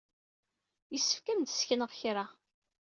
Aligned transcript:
Yessefk 0.93 1.25
ad 1.27 1.35
am-d-ssekneɣ 1.37 1.91
kra. 1.99 2.25